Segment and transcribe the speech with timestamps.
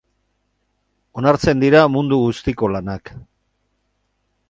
[1.21, 3.17] Onartzen dira mundu guztiko lanak.